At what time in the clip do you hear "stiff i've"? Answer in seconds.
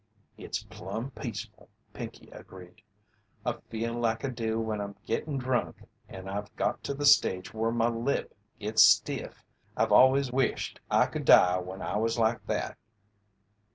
8.83-9.91